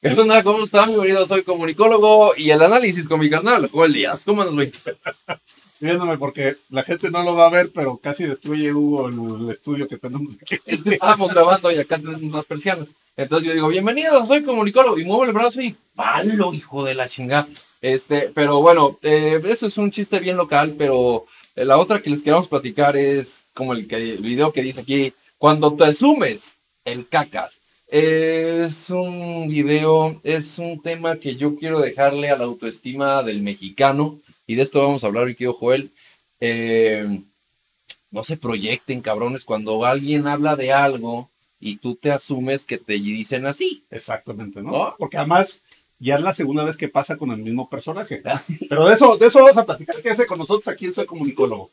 [0.02, 0.42] ¿Qué onda?
[0.42, 0.86] ¿Cómo están?
[0.86, 4.24] Bienvenidos, soy comunicólogo y el análisis con mi carnal, Joel Díaz.
[4.24, 4.72] ¿Cómo andas, güey?
[5.80, 9.50] Viéndome porque la gente no lo va a ver, pero casi destruye Hugo el, el
[9.50, 10.58] estudio que tenemos aquí.
[10.64, 12.94] Es que estábamos grabando y acá tenemos unas persianas.
[13.14, 14.98] Entonces yo digo, bienvenido, soy comunicólogo.
[14.98, 17.46] Y muevo el brazo y palo, hijo de la chingada.
[17.82, 22.08] Este, pero bueno, eh, eso es un chiste bien local, pero eh, la otra que
[22.08, 26.54] les queremos platicar es como el, que, el video que dice aquí, cuando te asumes
[26.86, 27.60] el cacas.
[27.92, 34.20] Es un video, es un tema que yo quiero dejarle a la autoestima del mexicano
[34.46, 35.90] y de esto vamos a hablar hoy, querido Joel.
[36.38, 37.24] Eh,
[38.12, 42.92] no se proyecten, cabrones, cuando alguien habla de algo y tú te asumes que te
[42.92, 43.84] dicen así.
[43.90, 44.70] Exactamente, ¿no?
[44.70, 44.94] ¿No?
[44.96, 45.60] Porque además
[45.98, 48.22] ya es la segunda vez que pasa con el mismo personaje.
[48.68, 50.00] Pero de eso, de eso vamos a platicar.
[50.00, 51.72] Quédese con nosotros aquí en Soy Comunicólogo.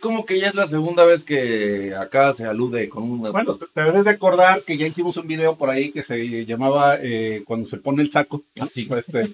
[0.00, 3.30] Como que ya es la segunda vez que acá se alude con una...
[3.30, 6.44] Bueno, te, te debes de acordar que ya hicimos un video por ahí que se
[6.46, 8.42] llamaba eh, Cuando se pone el saco.
[8.58, 8.88] Así.
[8.96, 9.30] Este,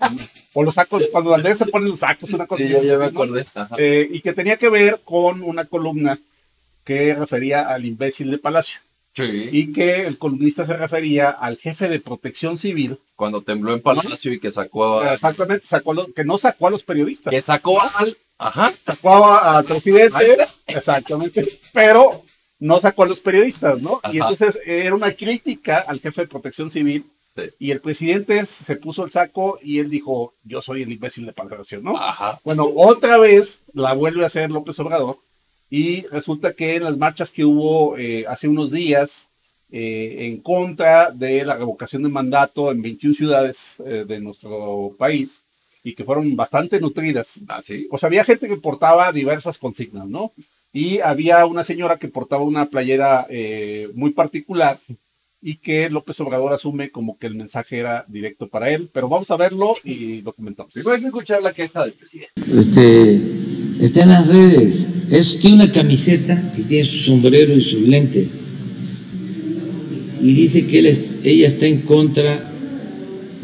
[0.54, 3.06] o los sacos, cuando Andrés se pone los sacos, una cosa Sí, ya, ya me
[3.06, 3.44] acordé.
[3.78, 6.18] Eh, y que tenía que ver con una columna
[6.84, 8.80] que refería al imbécil de Palacio.
[9.16, 9.48] Sí.
[9.50, 13.00] Y que el columnista se refería al jefe de protección civil.
[13.14, 15.14] Cuando tembló en Palacio y que sacó a...
[15.14, 17.30] Exactamente, sacó a los- que no sacó a los periodistas.
[17.30, 18.16] Que sacó al...
[18.36, 18.74] Ajá.
[18.82, 22.22] Sacó a- al presidente, exactamente, pero
[22.58, 24.00] no sacó a los periodistas, ¿no?
[24.12, 27.10] Y entonces era una crítica al jefe de protección civil.
[27.34, 27.42] Sí.
[27.58, 31.32] Y el presidente se puso el saco y él dijo, yo soy el imbécil de
[31.34, 31.96] Palacio, ¿no?
[31.96, 32.40] Ajá.
[32.44, 35.18] Bueno, otra vez la vuelve a hacer López Obrador
[35.70, 39.28] y resulta que en las marchas que hubo eh, hace unos días
[39.70, 45.44] eh, en contra de la revocación de mandato en 21 ciudades eh, de nuestro país
[45.82, 47.40] y que fueron bastante nutridas.
[47.48, 47.88] Así.
[47.90, 50.32] O sea, había gente que portaba diversas consignas, ¿no?
[50.72, 53.26] Y había una señora que portaba una playera
[53.94, 54.78] muy particular
[55.48, 59.30] y que López Obrador asume como que el mensaje era directo para él, pero vamos
[59.30, 60.72] a verlo y lo comentamos.
[60.72, 62.32] Primero hay que escuchar la queja del presidente.
[62.52, 63.20] este,
[63.80, 64.88] está en las redes.
[65.08, 68.26] Es, tiene una camiseta y tiene su sombrero y su lente.
[70.20, 72.50] Y dice que él ella está en contra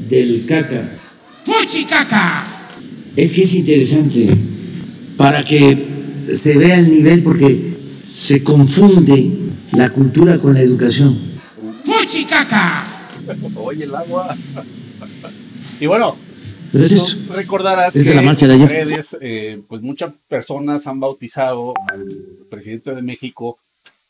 [0.08, 0.98] del caca.
[1.44, 2.68] ¡Fuchicaca!
[3.14, 4.26] Es que es interesante
[5.16, 5.78] para que
[6.32, 9.30] se vea el nivel porque se confunde
[9.70, 11.31] la cultura con la educación.
[13.56, 14.34] Oye, el agua.
[15.80, 16.16] Y bueno,
[16.70, 17.34] Pero es tú eso.
[17.34, 18.86] recordarás Es que de la marcha de en ayer.
[18.88, 22.06] redes, eh, pues muchas personas han bautizado al
[22.50, 23.58] presidente de México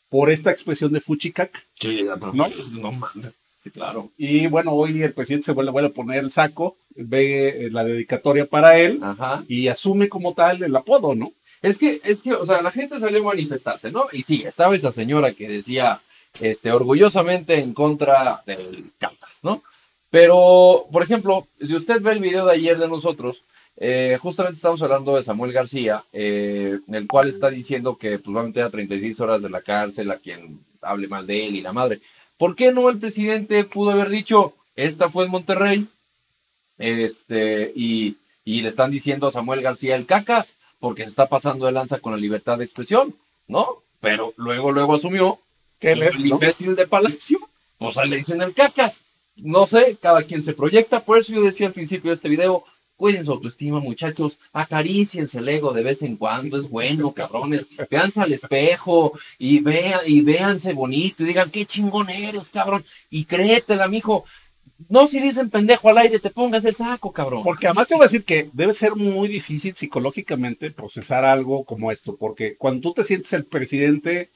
[0.09, 1.65] por esta expresión de fuchicac.
[1.79, 2.47] Sí, no, ¿No?
[2.71, 3.31] no mames.
[3.63, 4.11] Sí, claro.
[4.17, 7.83] Y bueno, hoy el presidente se vuelve, vuelve a poner el saco, ve eh, la
[7.83, 9.43] dedicatoria para él Ajá.
[9.47, 11.31] y asume como tal el apodo, ¿no?
[11.63, 14.07] Es que, es que, o sea, la gente salió a manifestarse, ¿no?
[14.11, 16.01] Y sí, estaba esa señora que decía,
[16.41, 19.63] este, orgullosamente en contra del Cacas, ¿no?
[20.09, 23.43] Pero, por ejemplo, si usted ve el video de ayer de nosotros,
[23.77, 28.43] eh, justamente estamos hablando de Samuel García, eh, el cual está diciendo que pues, a
[28.43, 31.73] meter a 36 horas de la cárcel a quien hable mal de él y la
[31.73, 32.01] madre.
[32.37, 35.87] ¿Por qué no el presidente pudo haber dicho, esta fue en Monterrey,
[36.77, 41.65] este, y, y le están diciendo a Samuel García el cacas, porque se está pasando
[41.65, 43.15] de lanza con la libertad de expresión,
[43.47, 43.83] ¿no?
[43.99, 45.39] Pero luego, luego asumió
[45.83, 46.35] Que él es, el ¿no?
[46.35, 47.37] imbécil de Palacio,
[47.77, 49.01] pues ahí le dicen el cacas.
[49.35, 52.63] No sé, cada quien se proyecta, por eso yo decía al principio de este video,
[52.95, 58.21] cuiden su autoestima, muchachos, acaríciense el ego de vez en cuando, es bueno, cabrones, véanse
[58.21, 63.89] al espejo y vea, y véanse bonito y digan, qué chingón eres, cabrón, y créetela,
[63.89, 64.23] mijo.
[64.87, 67.43] No si dicen pendejo al aire, te pongas el saco, cabrón.
[67.43, 71.91] Porque además te voy a decir que debe ser muy difícil psicológicamente procesar algo como
[71.91, 74.29] esto, porque cuando tú te sientes el presidente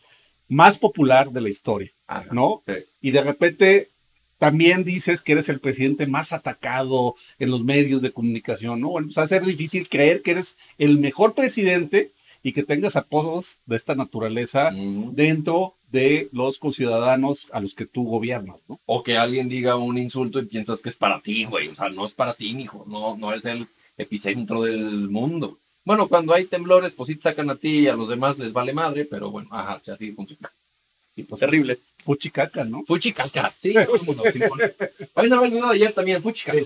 [0.48, 2.28] más popular de la historia, Ajá.
[2.32, 2.64] ¿no?
[2.68, 2.74] Sí.
[3.02, 3.92] Y de repente
[4.38, 8.90] también dices que eres el presidente más atacado en los medios de comunicación, ¿no?
[8.90, 12.14] Bueno, pues ser difícil creer que eres el mejor presidente
[12.44, 14.72] y que tengas apodos de esta naturaleza
[15.12, 18.80] dentro de los conciudadanos a los que tú gobiernas, ¿no?
[18.86, 21.70] O que alguien diga un insulto y piensas que es para ti, güey.
[21.70, 22.86] O sea, no es para ti, hijo.
[22.88, 23.68] No, no es el
[23.98, 25.60] epicentro del mundo.
[25.88, 28.52] Bueno, cuando hay temblores, pues sí te sacan a ti y a los demás les
[28.52, 30.52] vale madre, pero bueno, ajá, o sea, así funciona.
[31.16, 31.80] Y pues terrible.
[32.04, 32.84] Fuchicaca, ¿no?
[32.84, 34.36] Fuchicaca, sí, vámonos,
[35.30, 36.60] no me olvidado ayer también, Fuchicaca.